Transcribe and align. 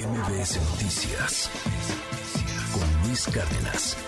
MBS 0.00 0.56
Noticias 0.70 1.50
con 2.72 3.06
Luis 3.06 3.26
Cárdenas. 3.26 3.98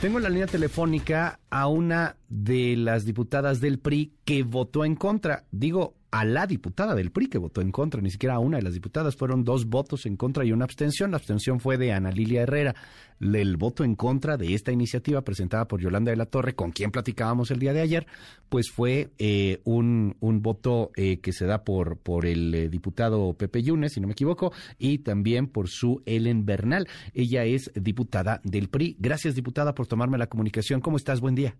Tengo 0.00 0.16
en 0.16 0.22
la 0.22 0.30
línea 0.30 0.46
telefónica 0.46 1.40
a 1.50 1.66
una 1.66 2.16
de 2.30 2.76
las 2.78 3.04
diputadas 3.04 3.60
del 3.60 3.78
PRI 3.78 4.14
que 4.24 4.44
votó 4.44 4.86
en 4.86 4.96
contra. 4.96 5.44
Digo, 5.50 5.94
a 6.12 6.26
la 6.26 6.46
diputada 6.46 6.94
del 6.94 7.10
PRI 7.10 7.28
que 7.28 7.38
votó 7.38 7.62
en 7.62 7.72
contra, 7.72 8.02
ni 8.02 8.10
siquiera 8.10 8.34
a 8.34 8.38
una 8.38 8.58
de 8.58 8.62
las 8.62 8.74
diputadas, 8.74 9.16
fueron 9.16 9.44
dos 9.44 9.64
votos 9.66 10.04
en 10.04 10.18
contra 10.18 10.44
y 10.44 10.52
una 10.52 10.66
abstención. 10.66 11.10
La 11.10 11.16
abstención 11.16 11.58
fue 11.58 11.78
de 11.78 11.92
Ana 11.92 12.10
Lilia 12.10 12.42
Herrera. 12.42 12.74
El 13.18 13.56
voto 13.56 13.82
en 13.82 13.94
contra 13.94 14.36
de 14.36 14.52
esta 14.52 14.72
iniciativa 14.72 15.22
presentada 15.22 15.66
por 15.66 15.80
Yolanda 15.80 16.10
de 16.10 16.18
la 16.18 16.26
Torre, 16.26 16.54
con 16.54 16.70
quien 16.70 16.90
platicábamos 16.90 17.50
el 17.50 17.60
día 17.60 17.72
de 17.72 17.80
ayer, 17.80 18.06
pues 18.50 18.70
fue 18.70 19.10
eh, 19.18 19.62
un, 19.64 20.16
un, 20.20 20.42
voto 20.42 20.90
eh, 20.96 21.18
que 21.20 21.32
se 21.32 21.46
da 21.46 21.64
por, 21.64 21.96
por 21.96 22.26
el 22.26 22.54
eh, 22.54 22.68
diputado 22.68 23.32
Pepe 23.32 23.62
Yunes, 23.62 23.94
si 23.94 24.00
no 24.00 24.06
me 24.06 24.12
equivoco, 24.12 24.52
y 24.78 24.98
también 24.98 25.46
por 25.46 25.70
su 25.70 26.02
Ellen 26.04 26.44
Bernal. 26.44 26.88
Ella 27.14 27.44
es 27.44 27.70
diputada 27.74 28.42
del 28.44 28.68
PRI. 28.68 28.96
Gracias, 28.98 29.34
diputada, 29.34 29.74
por 29.74 29.86
tomarme 29.86 30.18
la 30.18 30.26
comunicación. 30.26 30.82
¿Cómo 30.82 30.98
estás? 30.98 31.22
Buen 31.22 31.34
día. 31.34 31.56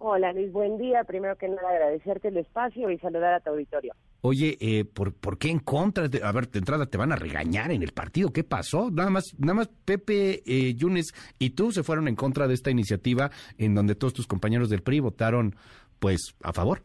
Hola 0.00 0.32
Luis, 0.32 0.52
buen 0.52 0.78
día. 0.78 1.02
Primero 1.02 1.36
que 1.36 1.48
nada 1.48 1.70
agradecerte 1.70 2.28
el 2.28 2.36
espacio 2.36 2.88
y 2.90 2.98
saludar 2.98 3.34
a 3.34 3.40
tu 3.40 3.50
auditorio. 3.50 3.94
Oye, 4.20 4.56
eh, 4.60 4.84
¿por, 4.84 5.12
¿por 5.12 5.38
qué 5.38 5.50
en 5.50 5.58
contra? 5.58 6.06
De, 6.08 6.20
a 6.22 6.30
ver, 6.30 6.48
de 6.48 6.60
entrada 6.60 6.86
te 6.86 6.96
van 6.96 7.10
a 7.10 7.16
regañar 7.16 7.72
en 7.72 7.82
el 7.82 7.92
partido. 7.92 8.32
¿Qué 8.32 8.44
pasó? 8.44 8.90
Nada 8.92 9.10
más, 9.10 9.34
nada 9.38 9.54
más 9.54 9.68
Pepe 9.84 10.42
eh, 10.46 10.74
Yunes 10.74 11.12
y 11.40 11.50
tú 11.50 11.72
se 11.72 11.82
fueron 11.82 12.06
en 12.06 12.14
contra 12.14 12.46
de 12.46 12.54
esta 12.54 12.70
iniciativa 12.70 13.30
en 13.58 13.74
donde 13.74 13.96
todos 13.96 14.14
tus 14.14 14.28
compañeros 14.28 14.70
del 14.70 14.82
PRI 14.82 15.00
votaron, 15.00 15.56
pues, 15.98 16.36
a 16.42 16.52
favor. 16.52 16.82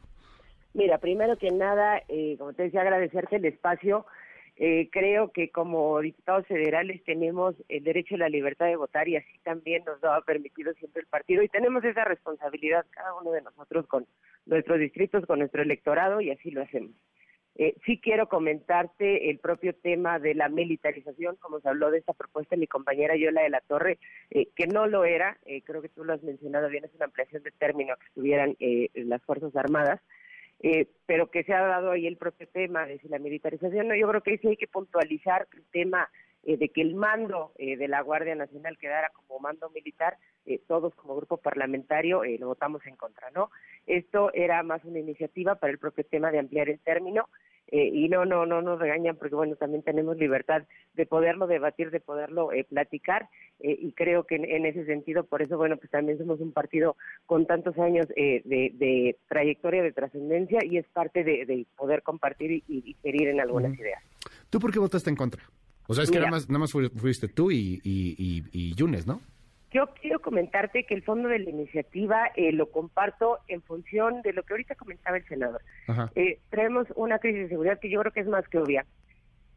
Mira, 0.74 0.98
primero 0.98 1.38
que 1.38 1.52
nada, 1.52 2.02
eh, 2.08 2.36
como 2.40 2.54
te 2.54 2.64
decía, 2.64 2.82
agradecerte 2.82 3.36
el 3.36 3.46
espacio. 3.46 4.08
Eh, 4.56 4.90
creo 4.92 5.32
que 5.32 5.50
como 5.50 6.00
diputados 6.00 6.46
federales 6.46 7.04
tenemos 7.04 7.56
el 7.70 7.84
derecho 7.84 8.16
a 8.16 8.20
la 8.20 8.30
libertad 8.30 8.68
de 8.68 8.76
votar 8.76 9.08
y 9.08 9.16
así 9.16 9.40
también 9.44 9.84
nos 9.84 10.00
lo 10.02 10.14
ha 10.14 10.22
permitido 10.22 10.74
siempre 10.74 11.02
el 11.02 11.08
partido 11.08 11.42
y 11.42 11.48
tenemos 11.48 11.84
esa 11.84 12.06
responsabilidad 12.06 12.86
cada 12.92 13.16
uno 13.16 13.32
de 13.32 13.42
nosotros 13.42 13.88
con 13.88 14.06
nuestros 14.46 14.80
distritos, 14.80 15.26
con 15.26 15.40
nuestro 15.40 15.64
electorado 15.64 16.22
y 16.22 16.30
así 16.30 16.52
lo 16.52 16.62
hacemos. 16.62 16.92
Eh, 17.56 17.76
sí 17.86 18.00
quiero 18.00 18.28
comentarte 18.28 19.30
el 19.30 19.38
propio 19.38 19.76
tema 19.76 20.18
de 20.18 20.34
la 20.34 20.50
militarización, 20.50 21.36
como 21.36 21.60
se 21.60 21.70
habló 21.70 21.92
de 21.92 22.00
esta 22.00 22.14
propuesta 22.14 22.56
mi 22.56 22.66
compañera 22.66 23.16
Yola 23.16 23.44
de 23.44 23.50
la 23.50 23.62
Torre, 23.62 24.00
eh, 24.32 24.48
que 24.56 24.66
no 24.66 24.88
lo 24.88 25.06
era, 25.06 25.38
eh, 25.46 25.62
creo 25.62 25.82
que 25.82 25.90
tú 25.90 26.04
lo 26.04 26.14
has 26.14 26.24
mencionado 26.24 26.68
bien, 26.70 26.84
es 26.84 26.96
una 26.96 27.06
ampliación 27.06 27.44
de 27.44 27.52
término 27.52 27.96
que 27.98 28.08
estuvieran 28.08 28.56
eh, 28.60 28.90
las 28.96 29.22
Fuerzas 29.24 29.56
Armadas, 29.56 30.02
eh, 30.64 30.88
pero 31.06 31.30
que 31.30 31.44
se 31.44 31.54
ha 31.54 31.62
dado 31.62 31.92
ahí 31.92 32.08
el 32.08 32.18
propio 32.18 32.48
tema 32.48 32.86
de 32.86 33.00
la 33.10 33.20
militarización. 33.20 33.90
No, 33.90 33.96
yo 33.96 34.08
creo 34.08 34.22
que 34.22 34.38
sí 34.38 34.48
hay 34.48 34.58
que 34.58 34.68
puntualizar 34.68 35.48
el 35.54 35.64
tema 35.66 36.10
eh, 36.44 36.58
de 36.58 36.70
que 36.70 36.82
el 36.82 36.96
mando 36.96 37.52
eh, 37.58 37.76
de 37.78 37.88
la 37.90 38.02
Guardia 38.02 38.34
Nacional 38.34 38.78
quedara 38.78 39.10
como 39.10 39.40
mando 39.40 39.70
militar, 39.70 40.18
eh, 40.46 40.60
todos 40.66 40.96
como 40.96 41.16
grupo 41.18 41.38
parlamentario 41.38 42.24
eh, 42.24 42.38
lo 42.40 42.48
votamos 42.48 42.86
en 42.86 42.96
contra, 42.96 43.30
¿no? 43.32 43.52
Esto 43.86 44.34
era 44.34 44.64
más 44.64 44.84
una 44.86 45.00
iniciativa 45.00 45.56
para 45.56 45.72
el 45.72 45.80
propio 45.80 46.06
tema 46.06 46.32
de 46.32 46.40
ampliar 46.40 46.70
el 46.70 46.80
término 46.80 47.28
eh, 47.74 47.90
y 47.92 48.08
no, 48.08 48.24
no, 48.24 48.46
no 48.46 48.62
nos 48.62 48.78
regañan 48.78 49.16
porque 49.16 49.34
bueno, 49.34 49.56
también 49.56 49.82
tenemos 49.82 50.16
libertad 50.18 50.62
de 50.94 51.08
poderlo 51.08 51.48
debatir, 51.48 51.90
de 51.90 52.00
poderlo 52.00 52.54
eh, 52.54 52.66
platicar 52.70 53.30
eh, 53.60 53.76
y 53.82 53.94
creo 53.94 54.26
que 54.26 54.36
en, 54.36 54.46
en, 54.46 54.68
ese 54.68 54.86
sentido, 54.86 55.24
por 55.24 55.42
eso 55.42 55.58
bueno, 55.58 55.78
pues 55.78 55.90
también 55.90 56.20
somos 56.20 56.40
un 56.40 56.52
partido 56.52 56.96
con 57.26 57.48
tantos 57.48 57.76
años 57.80 58.06
eh, 58.16 58.44
de, 58.46 58.74
de, 58.76 59.18
trayectoria, 59.28 59.82
de 59.82 59.92
trascendencia 59.92 60.60
y 60.64 60.78
es 60.78 60.86
parte 60.90 61.24
de, 61.24 61.48
de 61.48 61.66
poder 61.76 62.04
compartir 62.04 62.52
y, 62.52 62.64
y, 62.68 62.82
diferir 62.82 63.30
en 63.30 63.42
algunas 63.42 63.72
uh 63.72 63.76
-huh. 63.76 63.80
ideas. 63.80 64.04
¿Tú 64.52 64.60
por 64.60 64.72
qué 64.72 64.78
votaste 64.78 65.10
en 65.10 65.16
contra? 65.16 65.42
O 65.88 65.96
sea, 65.96 66.04
es 66.04 66.12
que 66.12 66.20
nada 66.20 66.30
más, 66.30 66.48
nada 66.50 66.60
más 66.60 66.72
fuiste 66.72 67.28
tú 67.28 67.50
y, 67.50 67.82
y, 67.84 68.16
y, 68.20 68.44
y 68.52 68.76
Yunes, 68.76 69.08
¿no? 69.08 69.20
Yo 69.72 69.88
comentarte 70.24 70.86
que 70.86 70.96
el 70.96 71.04
fondo 71.04 71.30
de 71.30 71.38
la 71.38 71.50
iniciativa 71.52 72.32
eh, 72.36 72.52
lo 72.52 72.72
comparto 72.72 73.38
en 73.48 73.62
función 73.62 74.24
de 74.24 74.34
lo 74.34 74.42
que 74.42 74.54
ahorita 74.54 74.74
comentaba 74.74 75.18
el 75.18 75.28
senador. 75.28 75.62
Eh, 76.16 76.40
traemos 76.50 76.88
una 76.96 77.20
crisis 77.20 77.44
de 77.44 77.50
seguridad 77.50 77.80
que 77.80 77.92
yo 77.92 78.00
creo 78.00 78.12
que 78.12 78.22
es 78.22 78.28
más 78.28 78.48
que 78.48 78.58
obvia, 78.58 78.88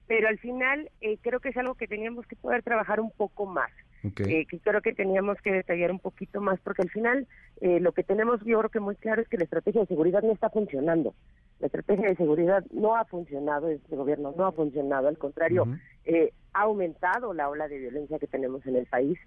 pero 0.07 0.29
al 0.29 0.39
final 0.39 0.91
eh, 1.01 1.17
creo 1.23 1.41
que 1.41 1.49
es 1.49 1.57
algo 1.57 1.75
que 1.75 1.89
teníamos 1.89 2.27
que 2.27 2.37
poder 2.37 2.63
trabajar 2.63 3.01
un 3.01 3.11
poco 3.11 3.47
más. 3.47 3.71
Okay. 4.05 4.45
que 4.45 4.61
creo 4.61 4.83
que 4.83 4.93
teníamos 4.93 5.41
que 5.41 5.51
detallar 5.51 5.91
un 5.91 5.99
poquito 5.99 6.41
más, 6.41 6.61
porque 6.61 6.83
al 6.83 6.91
final 6.91 7.27
lo 7.61 7.91
que 7.91 8.05
tenemos 8.05 8.39
yo 8.45 8.59
creo 8.59 8.71
que 8.71 8.79
muy 8.79 8.95
claro 8.95 9.21
es 9.21 9.29
que 9.29 9.39
la 9.39 9.45
estrategia 9.45 9.81
de 9.81 9.89
seguridad 9.89 10.23
no 10.23 10.33
está 10.33 10.49
funcionando. 10.49 11.13
La 11.59 11.67
estrategia 11.67 12.11
de 12.11 12.15
seguridad 12.15 12.65
no 12.71 12.95
ha 12.95 13.05
funcionado, 13.07 13.69
este 13.69 13.97
gobierno 13.97 14.33
no 14.37 14.47
ha 14.47 14.53
funcionado, 14.53 15.09
al 15.09 15.19
contrario, 15.19 15.65
uh 15.65 15.67
-huh. 15.67 16.33
ha 16.53 16.63
aumentado 16.63 17.35
la 17.35 17.49
ola 17.49 17.67
de 17.67 17.79
violencia 17.79 18.21
que 18.21 18.29
tenemos 18.29 18.65
en 18.67 18.77
el 18.77 18.87
país 18.87 19.19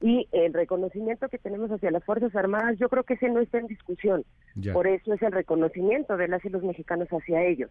y 0.00 0.28
el 0.32 0.52
reconocimiento 0.52 1.28
que 1.28 1.38
tenemos 1.38 1.70
hacia 1.70 1.90
las 1.90 2.04
Fuerzas 2.04 2.34
Armadas, 2.36 2.78
yo 2.78 2.88
creo 2.88 3.04
que 3.04 3.14
ese 3.14 3.28
no 3.28 3.40
está 3.40 3.58
en 3.58 3.66
discusión. 3.66 4.24
Ya. 4.54 4.72
Por 4.72 4.86
eso 4.86 5.14
es 5.14 5.22
el 5.22 5.32
reconocimiento 5.32 6.16
de 6.16 6.28
las 6.28 6.44
y 6.44 6.50
los 6.50 6.62
mexicanos 6.62 7.08
hacia 7.08 7.42
ellos. 7.44 7.70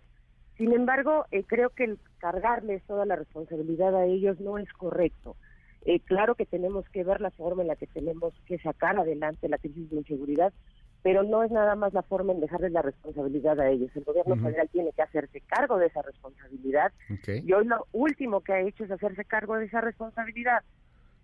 Sin 0.57 0.73
embargo, 0.73 1.25
eh, 1.31 1.43
creo 1.45 1.69
que 1.69 1.83
el 1.83 1.99
cargarles 2.17 2.81
toda 2.83 3.05
la 3.05 3.15
responsabilidad 3.15 3.95
a 3.95 4.05
ellos 4.05 4.39
no 4.39 4.57
es 4.57 4.71
correcto. 4.73 5.35
Eh, 5.85 5.99
claro 5.99 6.33
que 6.33 6.45
tenemos 6.47 6.89
que 6.89 7.03
ver 7.03 7.21
la 7.21 7.29
forma 7.29 7.61
en 7.61 7.67
la 7.67 7.75
que 7.75 7.87
tenemos 7.87 8.33
que 8.47 8.57
sacar 8.57 8.97
adelante 8.97 9.49
la 9.49 9.59
crisis 9.59 9.89
de 9.91 9.97
inseguridad, 9.97 10.51
pero 11.03 11.21
no 11.21 11.43
es 11.43 11.51
nada 11.51 11.75
más 11.75 11.93
la 11.93 12.01
forma 12.01 12.33
en 12.33 12.39
dejarles 12.39 12.71
la 12.71 12.81
responsabilidad 12.81 13.59
a 13.59 13.69
ellos. 13.69 13.91
El 13.95 14.03
gobierno 14.03 14.33
uh 14.33 14.37
-huh. 14.37 14.43
federal 14.43 14.69
tiene 14.69 14.91
que 14.93 15.03
hacerse 15.03 15.41
cargo 15.41 15.77
de 15.77 15.87
esa 15.87 16.01
responsabilidad 16.01 16.91
okay. 17.13 17.43
y 17.45 17.53
hoy 17.53 17.67
lo 17.67 17.85
último 17.91 18.41
que 18.41 18.53
ha 18.53 18.61
hecho 18.61 18.85
es 18.85 18.89
hacerse 18.89 19.25
cargo 19.25 19.57
de 19.57 19.65
esa 19.65 19.81
responsabilidad 19.81 20.63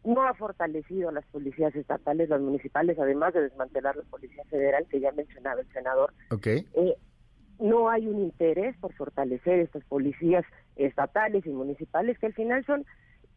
no 0.03 0.23
ha 0.23 0.34
fortalecido 0.34 1.12
las 1.12 1.25
policías 1.28 1.75
estatales, 1.75 2.29
las 2.29 2.41
municipales, 2.41 2.97
además 3.00 3.34
de 3.34 3.44
desmantelar 3.44 3.95
la 3.95 4.03
policía 4.03 4.44
federal, 4.45 4.85
que 4.89 5.00
ya 5.00 5.12
mencionaba 5.12 5.62
el 5.62 5.72
senador. 5.73 6.13
Okay. 6.31 6.66
Eh, 6.73 6.95
no 7.59 7.89
hay 7.89 8.07
un 8.07 8.19
interés 8.19 8.75
por 8.78 8.94
fortalecer 8.94 9.59
estas 9.59 9.84
policías 9.85 10.44
estatales 10.75 11.45
y 11.45 11.50
municipales, 11.50 12.17
que 12.17 12.25
al 12.25 12.34
final 12.34 12.66
son, 12.66 12.85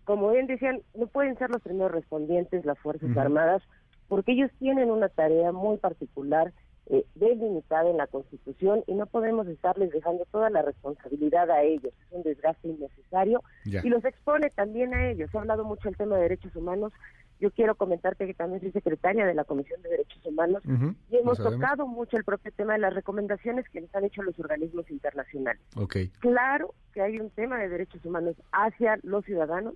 como 0.05 0.31
bien 0.31 0.47
decían, 0.47 0.81
no 0.95 1.07
pueden 1.07 1.37
ser 1.37 1.51
los 1.51 1.63
primeros 1.63 1.93
respondientes 1.93 2.65
las 2.65 2.79
Fuerzas 2.79 3.11
uh 3.11 3.13
-huh. 3.13 3.21
Armadas, 3.21 3.63
porque 4.09 4.33
ellos 4.33 4.51
tienen 4.59 4.91
una 4.91 5.09
tarea 5.11 5.53
muy 5.53 5.77
particular 5.77 6.53
eh, 6.91 7.07
delimitada 7.15 7.89
en 7.89 7.97
la 7.97 8.07
Constitución 8.07 8.85
y 8.87 8.95
no 8.95 9.07
podemos 9.07 9.47
estarles 9.49 9.91
dejando 9.91 10.27
toda 10.31 10.51
la 10.51 10.61
responsabilidad 10.61 11.51
a 11.51 11.63
ellos. 11.63 11.93
Es 12.07 12.13
un 12.13 12.23
desgaste 12.23 12.69
innecesario 12.69 13.43
ya. 13.65 13.81
y 13.83 13.89
los 13.89 14.05
expone 14.05 14.51
también 14.51 14.93
a 14.93 15.09
ellos. 15.11 15.31
Se 15.31 15.39
ha 15.39 15.41
hablado 15.41 15.65
mucho 15.65 15.89
del 15.89 15.97
tema 15.97 16.17
de 16.17 16.23
derechos 16.25 16.55
humanos. 16.55 16.93
Yo 17.41 17.51
quiero 17.51 17.75
comentarte 17.75 18.27
que 18.27 18.35
también 18.35 18.61
soy 18.61 18.71
secretaria 18.71 19.27
de 19.27 19.35
la 19.35 19.45
Comisión 19.45 19.81
de 19.83 19.89
Derechos 19.89 20.25
Humanos 20.25 20.63
uh 20.67 20.71
-huh. 20.71 20.95
y 21.11 21.17
hemos 21.17 21.39
tocado 21.39 21.87
mucho 21.87 22.17
el 22.17 22.25
propio 22.25 22.53
tema 22.53 22.75
de 22.75 22.81
las 22.81 22.95
recomendaciones 22.95 23.69
que 23.71 23.81
les 23.81 23.95
han 23.95 24.05
hecho 24.05 24.23
los 24.23 24.39
organismos 24.39 24.89
internacionales. 24.91 25.61
Okay. 25.77 26.09
Claro 26.21 26.75
que 26.93 27.03
hay 27.03 27.19
un 27.19 27.31
tema 27.31 27.59
de 27.59 27.69
derechos 27.69 28.05
humanos 28.05 28.37
hacia 28.53 28.99
los 29.03 29.25
ciudadanos, 29.25 29.75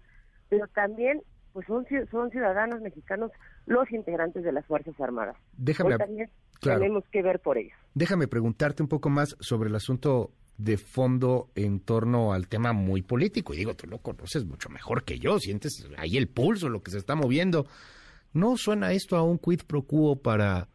pero 0.48 0.68
también 0.68 1.22
pues 1.52 1.66
son, 1.66 1.86
son 2.10 2.30
ciudadanos 2.30 2.80
mexicanos 2.80 3.30
los 3.66 3.90
integrantes 3.90 4.44
de 4.44 4.52
las 4.52 4.66
Fuerzas 4.66 4.98
Armadas. 5.00 5.36
Déjame, 5.56 5.92
Hoy 5.92 5.98
también 5.98 6.30
claro. 6.60 6.80
tenemos 6.80 7.04
que 7.10 7.22
ver 7.22 7.40
por 7.40 7.58
ellos. 7.58 7.76
Déjame 7.94 8.28
preguntarte 8.28 8.82
un 8.82 8.88
poco 8.88 9.10
más 9.10 9.36
sobre 9.40 9.68
el 9.68 9.74
asunto 9.74 10.32
de 10.58 10.76
fondo 10.76 11.50
en 11.54 11.80
torno 11.80 12.32
al 12.32 12.48
tema 12.48 12.72
muy 12.72 13.02
político. 13.02 13.54
Y 13.54 13.58
digo, 13.58 13.74
tú 13.74 13.86
lo 13.86 13.98
conoces 13.98 14.44
mucho 14.44 14.68
mejor 14.68 15.04
que 15.04 15.18
yo, 15.18 15.38
sientes 15.38 15.88
ahí 15.96 16.16
el 16.16 16.28
pulso, 16.28 16.68
lo 16.68 16.82
que 16.82 16.90
se 16.90 16.98
está 16.98 17.14
moviendo. 17.14 17.66
¿No 18.32 18.56
suena 18.56 18.92
esto 18.92 19.16
a 19.16 19.22
un 19.22 19.38
quid 19.38 19.60
pro 19.66 19.82
quo 19.82 20.20
para 20.20 20.68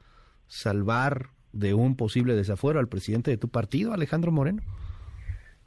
salvar 0.48 1.30
de 1.52 1.74
un 1.74 1.96
posible 1.96 2.36
desafuero 2.36 2.80
al 2.80 2.88
presidente 2.88 3.30
de 3.30 3.38
tu 3.38 3.50
partido, 3.50 3.94
Alejandro 3.94 4.32
Moreno? 4.32 4.64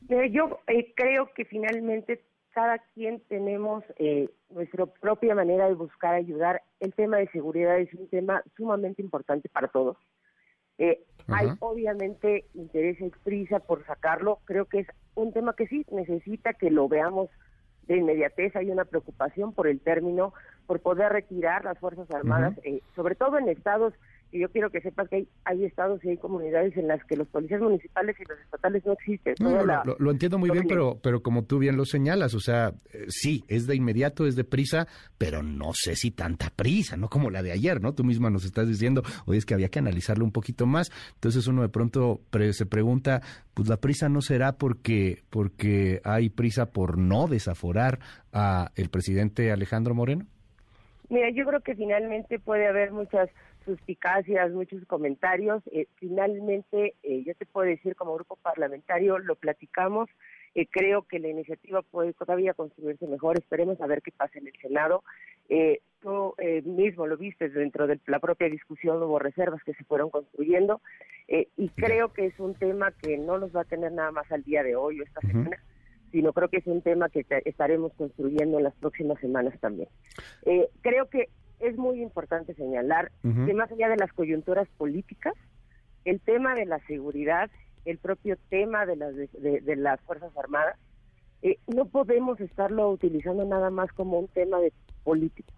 Eh, 0.08 0.30
yo 0.32 0.60
eh, 0.66 0.92
creo 0.96 1.30
que 1.34 1.44
finalmente 1.44 2.22
cada 2.56 2.78
quien 2.94 3.20
tenemos 3.28 3.84
eh, 3.98 4.30
nuestra 4.48 4.86
propia 4.86 5.34
manera 5.34 5.68
de 5.68 5.74
buscar 5.74 6.14
ayudar. 6.14 6.62
El 6.80 6.94
tema 6.94 7.18
de 7.18 7.28
seguridad 7.28 7.78
es 7.78 7.92
un 7.92 8.08
tema 8.08 8.42
sumamente 8.56 9.03
importante 9.03 9.50
para 9.50 9.68
todos. 9.68 9.98
Eh, 10.78 11.03
hay 11.28 11.48
obviamente 11.60 12.47
interés 12.54 12.98
y 13.03 13.10
prisa 13.22 13.58
por 13.60 13.84
sacarlo. 13.84 14.38
Creo 14.47 14.64
que 14.64 14.78
es 14.78 14.86
un 15.16 15.34
tema 15.34 15.54
que 15.54 15.66
sí 15.66 15.84
necesita 15.91 16.54
que 16.54 16.70
lo 16.70 16.88
veamos 16.88 17.28
de 17.88 17.98
inmediatez. 17.98 18.56
Hay 18.56 18.70
una 18.70 18.86
preocupación 18.86 19.52
por 19.52 19.66
el 19.66 19.78
término, 19.78 20.32
por 20.66 20.80
poder 20.80 21.12
retirar 21.12 21.62
las 21.62 21.78
Fuerzas 21.78 22.10
Armadas, 22.10 22.56
uh 22.56 22.60
-huh. 22.62 22.76
eh, 22.78 22.82
sobre 22.94 23.16
todo 23.16 23.36
en 23.36 23.50
estados 23.50 23.92
porque 24.36 24.41
yo 24.41 24.48
quiero 24.50 24.71
que 24.71 24.80
sepas 24.80 25.09
que 25.09 25.16
hay, 25.16 25.28
hay 25.44 25.65
estados 25.65 26.04
y 26.04 26.10
hay 26.10 26.16
comunidades 26.16 26.77
en 26.77 26.88
las 26.88 27.03
que 27.04 27.16
los 27.16 27.28
policías 27.28 27.60
municipales 27.60 28.16
y 28.18 28.24
los 28.28 28.38
estatales 28.41 28.84
no 28.84 28.92
existen. 28.92 29.34
lo, 29.98 30.10
entiendo 30.10 30.38
muy 30.38 30.50
bien, 30.50 30.66
pero, 30.68 30.98
pero 31.03 31.22
como 31.22 31.44
tú 31.44 31.59
bien 31.59 31.77
lo 31.77 31.84
señalas, 31.84 32.34
o 32.34 32.41
sea, 32.41 32.72
eh, 32.92 33.06
sí, 33.09 33.44
es 33.48 33.66
de 33.66 33.77
inmediato, 33.77 34.27
es 34.27 34.36
de 34.36 34.44
prisa, 34.44 34.86
pero 35.18 35.42
no 35.42 35.72
sé 35.72 35.97
si 35.97 36.10
tanta 36.10 36.50
prisa, 36.50 36.97
no 36.97 37.09
como 37.09 37.30
la 37.30 37.42
de 37.42 37.53
ayer, 37.53 37.80
¿no? 37.80 37.94
Tú 37.94 38.04
misma 38.04 38.30
nos 38.30 38.44
estás 38.44 38.68
diciendo, 38.68 39.03
oye, 39.27 39.38
es 39.38 39.47
que 39.47 39.54
había 39.54 39.68
que 39.68 39.78
analizarlo 39.78 40.24
un 40.24 40.33
poquito 40.33 40.66
más. 40.66 40.91
Entonces 41.15 41.47
uno 41.47 41.62
de 41.62 41.68
pronto 41.68 42.21
se 42.53 42.66
pregunta, 42.66 43.22
pues 43.54 43.68
la 43.68 43.78
prisa 43.78 44.09
no 44.09 44.21
será 44.21 44.53
porque, 44.53 45.22
porque 45.30 46.00
hay 46.04 46.28
prisa 46.30 46.66
por 46.66 46.98
no 46.98 47.27
desaforar 47.27 48.00
a 48.33 48.71
el 48.77 48.88
presidente 48.91 49.53
Alejandro 49.53 49.94
Moreno. 49.94 50.27
Mira, 51.09 51.30
yo 51.30 51.47
creo 51.47 51.60
que 51.60 51.77
finalmente 51.77 52.41
puede 52.41 52.66
haber 52.66 52.91
muchas 52.91 53.30
suspicacias, 53.66 54.53
muchos 54.53 54.83
comentarios. 54.86 55.63
Eh, 55.72 55.86
finalmente, 55.97 56.95
eh, 57.03 57.22
yo 57.27 57.34
te 57.34 57.45
puedo 57.45 57.66
decir 57.66 57.95
como 57.95 58.15
grupo 58.15 58.36
parlamentario, 58.36 59.18
lo 59.18 59.34
platicamos. 59.34 60.09
Eh, 60.54 60.66
creo 60.71 61.03
que 61.03 61.18
la 61.18 61.28
iniciativa 61.28 61.83
puede 61.83 62.15
todavía 62.15 62.54
construirse 62.54 63.07
mejor. 63.07 63.39
Esperemos 63.39 63.78
a 63.83 63.86
ver 63.86 64.01
qué 64.01 64.13
pasa 64.13 64.39
en 64.39 64.47
el 64.47 64.54
Senado. 64.63 65.04
tú 66.01 66.34
mismo 66.65 67.07
lo 67.07 67.16
viste 67.16 67.48
dentro 67.48 67.86
de 67.86 68.01
la 68.07 68.21
propia 68.21 68.48
discusión, 68.48 69.03
hubo 69.03 69.18
reservas 69.18 69.63
que 69.65 69.74
se 69.74 69.84
fueron 69.84 70.09
construyendo. 70.09 70.80
y 71.28 71.69
creo 71.71 72.12
que 72.12 72.27
es 72.27 72.39
un 72.39 72.54
tema 72.54 72.92
que 72.92 73.19
no 73.19 73.39
nos 73.39 73.54
va 73.54 73.62
a 73.62 73.65
tener 73.65 73.92
nada 73.92 74.12
más 74.12 74.30
al 74.30 74.42
día 74.45 74.62
de 74.62 74.77
hoy 74.77 75.01
o 75.01 75.04
esta 75.04 75.21
semana 75.21 75.59
sino 76.16 76.33
creo 76.33 76.48
que 76.48 76.59
es 76.59 76.66
un 76.66 76.83
tema 76.83 77.09
que 77.09 77.27
estaremos 77.45 77.92
construyendo 77.95 78.59
en 78.59 78.65
las 78.65 78.74
próximas 78.77 79.21
semanas 79.21 79.53
también. 79.60 79.89
Eh, 80.47 80.69
creo 80.80 81.10
que 81.10 81.28
es 81.60 81.76
muy 81.76 82.03
importante 82.03 82.54
señalar 82.54 83.10
que 83.22 83.54
más 83.54 83.70
allá 83.70 83.88
de 83.88 83.97
las 83.97 84.12
coyunturas 84.12 84.68
políticas, 84.76 85.34
el 86.04 86.20
tema 86.20 86.54
de 86.54 86.66
la 86.66 86.78
seguridad, 86.86 87.50
el 87.84 87.98
propio 87.98 88.36
tema 88.48 88.86
de 88.86 88.97
las, 88.97 89.14
de, 89.14 89.76
las 89.76 90.00
Fuerzas 90.03 90.36
Armadas, 90.36 90.76
eh, 91.42 91.58
no 91.66 91.86
podemos 91.86 92.41
estarlo 92.41 92.91
utilizando 92.91 93.44
nada 93.44 93.70
más 93.70 93.92
como 93.92 94.18
un 94.18 94.28
tema 94.28 94.60
de 94.60 94.72
político. 95.04 95.53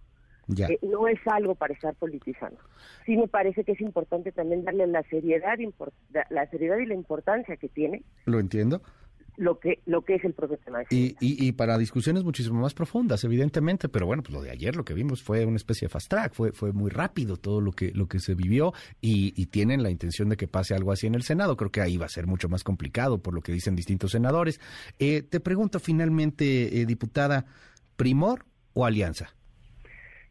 Eh, 0.57 0.79
no 0.83 1.09
es 1.09 1.19
algo 1.27 1.55
para 1.55 1.75
estar 1.75 1.95
politizando. 1.95 2.59
Sí 3.05 3.17
me 3.17 3.29
parece 3.29 3.65
que 3.65 3.73
es 3.73 3.81
importante 3.83 4.33
también 4.33 4.65
darle 4.65 4.87
la 4.87 5.03
seriedad, 5.05 5.59
la 6.31 6.47
seriedad 6.47 6.79
y 6.79 6.87
la 6.87 6.95
importancia 6.95 7.57
que 7.57 7.69
tiene. 7.69 8.03
Lo 8.25 8.41
entiendo 8.41 8.81
lo 9.39 9.59
que 9.61 9.79
lo 9.87 10.03
que 10.03 10.17
es 10.17 10.25
el 10.25 10.35
propio 10.35 10.59
tema. 10.59 10.83
Y, 10.91 11.17
y, 11.21 11.53
para 11.53 11.79
discusiones 11.79 12.25
muchísimo 12.25 12.61
más 12.61 12.75
profundas, 12.75 13.23
evidentemente, 13.25 13.89
pero 13.89 14.05
bueno, 14.05 14.23
pues 14.23 14.35
lo 14.35 14.43
de 14.43 14.51
ayer 14.51 14.77
lo 14.77 14.85
que 14.85 14.95
vimos 14.95 15.23
fue 15.23 15.47
una 15.47 15.57
especie 15.57 15.87
de 15.87 15.91
fast 15.91 16.11
track, 16.11 16.35
fue 16.35 16.53
fue 16.53 16.73
muy 16.73 16.91
rápido 16.91 17.37
todo 17.37 17.61
lo 17.61 17.73
que 17.73 17.93
lo 17.93 18.07
que 18.07 18.19
se 18.19 18.35
vivió 18.35 18.73
y, 19.01 19.47
tienen 19.49 19.83
la 19.83 19.91
intención 19.91 20.29
de 20.29 20.37
que 20.37 20.47
pase 20.47 20.75
algo 20.75 20.93
así 20.93 21.07
en 21.07 21.15
el 21.15 21.23
Senado. 21.23 21.57
Creo 21.57 21.71
que 21.71 21.81
ahí 21.81 21.97
va 21.97 22.05
a 22.07 22.11
ser 22.11 22.27
mucho 22.27 22.49
más 22.49 22.65
complicado 22.65 23.23
por 23.23 23.33
lo 23.33 23.41
que 23.41 23.53
dicen 23.53 23.75
distintos 23.75 24.11
senadores. 24.11 24.61
Eh, 24.99 25.23
te 25.23 25.41
pregunto 25.41 25.81
finalmente, 25.81 26.81
eh, 26.81 26.85
diputada, 26.85 27.47
primor 27.97 28.45
o 28.75 28.85
alianza. 28.85 29.31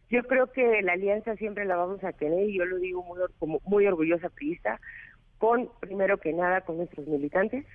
Yo 0.10 0.24
creo 0.24 0.52
que 0.52 0.82
la 0.84 0.94
alianza 0.94 1.36
siempre 1.36 1.66
la 1.66 1.78
vamos 1.78 2.04
a 2.04 2.12
tener 2.14 2.50
y 2.50 2.58
yo 2.58 2.66
lo 2.66 2.78
digo 2.78 3.04
muy, 3.04 3.20
como 3.40 3.60
muy 3.66 3.88
orgullosa 3.88 4.30
priista, 4.30 4.80
con 5.38 5.70
primero 5.80 6.18
que 6.20 6.34
nada 6.34 6.62
con 6.62 6.78
nuestros 6.78 7.08
militantes, 7.08 7.66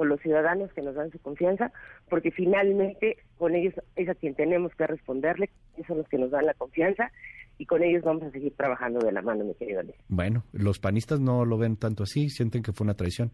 con 0.00 0.08
los 0.08 0.18
ciudadanos 0.22 0.72
que 0.72 0.80
nos 0.80 0.94
dan 0.94 1.10
su 1.10 1.18
confianza, 1.18 1.72
porque 2.08 2.30
finalmente 2.30 3.18
con 3.36 3.54
ellos 3.54 3.74
es 3.96 4.08
a 4.08 4.14
quien 4.14 4.34
tenemos 4.34 4.74
que 4.74 4.86
responderle, 4.86 5.50
ellos 5.74 5.86
son 5.88 5.98
los 5.98 6.08
que 6.08 6.16
nos 6.16 6.30
dan 6.30 6.46
la 6.46 6.54
confianza 6.54 7.12
y 7.58 7.66
con 7.66 7.82
ellos 7.82 8.02
vamos 8.02 8.22
a 8.22 8.30
seguir 8.30 8.56
trabajando 8.56 8.98
de 9.00 9.12
la 9.12 9.20
mano, 9.20 9.44
mi 9.44 9.52
querido 9.52 9.80
Alex. 9.80 9.98
Bueno, 10.08 10.44
los 10.52 10.78
panistas 10.78 11.20
no 11.20 11.44
lo 11.44 11.58
ven 11.58 11.76
tanto 11.76 12.04
así, 12.04 12.30
sienten 12.30 12.62
que 12.62 12.72
fue 12.72 12.86
una 12.86 12.94
traición. 12.94 13.30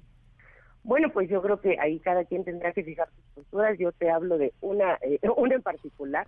Bueno, 0.83 1.09
pues 1.13 1.31
yo 1.31 1.41
creo 1.41 1.61
que 1.61 1.77
ahí 1.81 2.01
cada 2.01 2.25
quien 2.25 2.43
tendrá 2.43 2.73
que 2.73 2.83
fijar 2.83 3.07
sus 3.11 3.45
posturas. 3.45 3.79
Yo 3.79 3.93
te 3.93 4.11
hablo 4.11 4.37
de 4.37 4.53
una, 4.61 4.99
eh, 5.03 5.21
una 5.37 5.55
en 5.55 5.63
particular, 5.63 6.27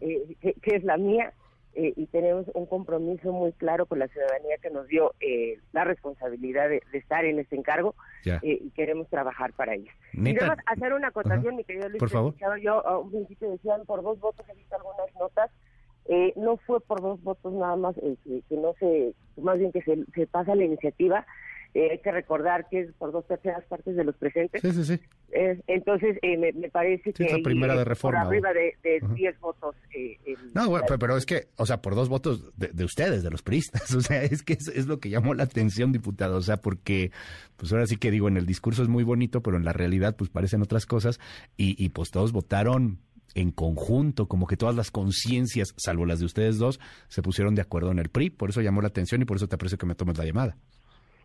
eh, 0.00 0.36
que, 0.40 0.76
es 0.76 0.84
la 0.84 0.96
mía. 0.96 1.32
Eh, 1.74 1.94
y 1.96 2.06
tenemos 2.06 2.44
un 2.52 2.66
compromiso 2.66 3.32
muy 3.32 3.52
claro 3.52 3.86
con 3.86 3.98
la 3.98 4.06
ciudadanía 4.08 4.58
que 4.60 4.68
nos 4.68 4.86
dio 4.88 5.14
eh, 5.20 5.58
la 5.72 5.84
responsabilidad 5.84 6.68
de, 6.68 6.82
estar 6.92 7.24
en 7.24 7.38
este 7.38 7.56
encargo 7.56 7.94
eh, 8.26 8.38
y 8.42 8.70
queremos 8.70 9.08
trabajar 9.08 9.54
para 9.54 9.74
ello. 9.74 9.90
Y 10.12 10.36
hacer 10.66 10.92
una 10.92 11.08
acotación, 11.08 11.56
mi 11.56 11.64
querido 11.64 11.88
Luis. 11.88 11.98
Por 11.98 12.10
favor. 12.10 12.34
Yo 12.60 12.86
a 12.86 12.98
un 12.98 13.10
principio 13.10 13.50
decían 13.50 13.86
por 13.86 14.02
dos 14.02 14.20
votos, 14.20 14.44
he 14.50 14.54
visto 14.54 14.76
algunas 14.76 15.14
notas. 15.18 15.50
no 16.36 16.58
fue 16.58 16.80
por 16.80 17.00
dos 17.00 17.22
votos 17.22 17.54
nada 17.54 17.76
más, 17.76 17.94
que, 17.96 18.42
no 18.50 18.74
se, 18.78 19.14
más 19.40 19.58
bien 19.58 19.72
que 19.72 19.80
se, 19.80 20.04
se 20.14 20.26
pasa 20.26 20.54
la 20.54 20.64
iniciativa, 20.64 21.24
eh, 21.74 21.88
hay 21.92 21.98
que 22.00 22.12
recordar 22.12 22.68
que 22.68 22.80
es 22.80 22.92
por 22.94 23.12
dos 23.12 23.26
terceras 23.26 23.64
partes 23.64 23.96
de 23.96 24.04
los 24.04 24.14
presentes. 24.16 24.60
Sí, 24.60 24.72
sí, 24.72 24.84
sí. 24.84 25.00
entonces, 25.66 26.18
eh, 26.20 26.36
me, 26.36 26.68
parece 26.68 27.14
que... 27.14 27.24
Es 27.24 27.32
la 27.32 27.42
primera 27.42 27.74
de 27.74 27.84
reforma. 27.84 28.24
Por 28.24 28.28
arriba 28.28 28.52
de 28.52 29.00
10 29.14 29.40
votos. 29.40 29.74
Eh, 29.94 30.18
no, 30.54 30.70
pero, 30.98 31.16
es 31.16 31.24
que, 31.24 31.48
o 31.56 31.64
sea, 31.64 31.80
por 31.80 31.94
dos 31.94 32.10
votos 32.10 32.52
de, 32.58 32.84
ustedes, 32.84 33.22
de 33.22 33.30
los 33.30 33.42
priistas. 33.42 33.94
O 34.02 34.04
sea, 34.04 34.22
es 34.22 34.42
que 34.42 34.54
es, 34.54 34.86
lo 34.86 34.98
que 35.00 35.10
llamó 35.10 35.32
la 35.32 35.44
atención, 35.44 35.92
diputado. 35.92 36.36
O 36.36 36.42
sea, 36.42 36.58
porque, 36.58 37.10
pues 37.56 37.72
ahora 37.72 37.86
sí 37.86 37.96
que 37.96 38.10
digo, 38.10 38.28
en 38.28 38.36
el 38.36 38.46
discurso 38.46 38.82
es 38.82 38.88
muy 38.88 39.04
bonito, 39.04 39.42
pero 39.42 39.56
en 39.56 39.64
la 39.64 39.72
realidad, 39.72 40.16
pues 40.16 40.28
parecen 40.28 40.60
otras 40.60 40.86
cosas. 40.86 41.20
Y, 41.56 41.82
y 41.82 41.90
pues 41.90 42.10
todos 42.10 42.32
votaron 42.32 42.98
en 43.34 43.50
conjunto, 43.50 44.28
como 44.28 44.46
que 44.46 44.56
todas 44.56 44.74
las 44.74 44.90
conciencias, 44.90 45.74
salvo 45.78 46.04
las 46.04 46.20
de 46.20 46.26
ustedes 46.26 46.58
dos, 46.58 46.80
se 47.08 47.22
pusieron 47.22 47.54
de 47.54 47.62
acuerdo 47.62 47.90
en 47.92 47.98
el 47.98 48.10
PRI. 48.10 48.30
Por 48.30 48.50
eso 48.50 48.60
llamó 48.60 48.82
la 48.82 48.88
atención 48.88 49.22
y 49.22 49.24
por 49.24 49.36
eso 49.38 49.48
te 49.48 49.54
aprecio 49.54 49.78
que 49.78 49.86
me 49.86 49.94
tomes 49.94 50.18
la 50.18 50.24
llamada. 50.24 50.56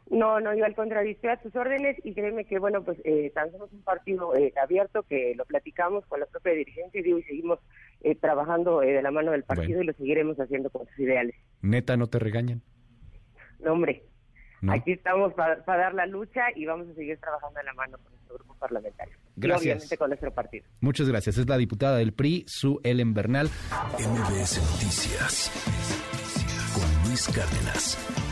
No, 0.09 0.39
no, 0.39 0.55
yo 0.55 0.63
al 0.63 0.75
contrario, 0.75 1.11
estoy 1.11 1.31
a 1.31 1.37
tus 1.37 1.55
órdenes 1.55 1.97
y 2.03 2.13
créeme 2.13 2.45
que, 2.45 2.59
bueno, 2.59 2.83
pues 2.83 2.97
eh, 3.03 3.31
somos 3.51 3.71
un 3.73 3.81
partido 3.83 4.35
eh, 4.35 4.53
abierto 4.61 5.03
que 5.03 5.33
lo 5.35 5.45
platicamos 5.45 6.05
con 6.05 6.19
la 6.19 6.25
propia 6.25 6.53
dirigencia 6.53 6.99
y, 6.99 7.03
digo, 7.03 7.19
y 7.19 7.23
seguimos 7.23 7.59
eh, 8.01 8.15
trabajando 8.15 8.81
eh, 8.83 8.93
de 8.93 9.01
la 9.01 9.11
mano 9.11 9.31
del 9.31 9.43
partido 9.43 9.81
y 9.81 9.85
lo 9.85 9.93
seguiremos 9.93 10.37
haciendo 10.37 10.69
con 10.69 10.87
sus 10.87 10.99
ideales. 10.99 11.35
¿Neta 11.61 11.97
no 11.97 12.07
te 12.07 12.19
regañan? 12.19 12.61
No, 13.59 13.73
hombre. 13.73 14.03
Aquí 14.69 14.93
estamos 14.93 15.33
para 15.33 15.61
dar 15.65 15.93
la 15.93 16.07
lucha 16.07 16.45
y 16.55 16.65
vamos 16.65 16.87
a 16.89 16.93
seguir 16.95 17.19
trabajando 17.19 17.59
de 17.59 17.65
la 17.65 17.73
mano 17.73 17.97
con 17.99 18.11
nuestro 18.11 18.35
grupo 18.35 18.55
parlamentario. 18.55 19.15
Gracias. 19.35 19.65
Y 19.65 19.69
obviamente 19.69 19.97
con 19.97 20.09
nuestro 20.09 20.31
partido. 20.31 20.65
Muchas 20.81 21.07
gracias. 21.07 21.37
Es 21.37 21.47
la 21.47 21.57
diputada 21.57 21.97
del 21.97 22.13
PRI, 22.13 22.45
Su 22.47 22.79
Ellen 22.83 23.13
Bernal. 23.13 23.47
MBS 23.99 24.57
Noticias 24.71 25.51
con 26.73 27.09
Luis 27.09 27.27
Cárdenas. 27.27 28.26